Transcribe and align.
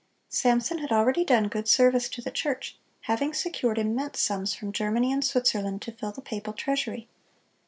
Samson 0.29 0.79
had 0.79 0.91
already 0.91 1.23
done 1.23 1.47
good 1.47 1.67
service 1.67 2.09
to 2.09 2.23
the 2.23 2.31
church, 2.31 2.75
having 3.01 3.35
secured 3.35 3.77
immense 3.77 4.19
sums 4.19 4.55
from 4.55 4.71
Germany 4.71 5.11
and 5.11 5.23
Switzerland 5.23 5.83
to 5.83 5.91
fill 5.91 6.11
the 6.11 6.21
papal 6.23 6.53
treasury. 6.53 7.07